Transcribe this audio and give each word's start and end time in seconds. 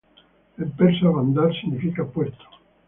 En 0.63 0.71
persa, 0.79 1.11
"bandar" 1.11 1.53
significa 1.59 2.03
‘puerto’. 2.03 2.45